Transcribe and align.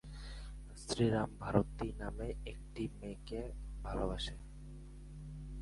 শ্রীরাম 0.77 1.29
ভারতী 1.39 1.87
নামে 1.99 2.27
একটি 2.45 2.83
মেয়েকে 2.99 3.41
ভালোবাসে। 3.83 4.35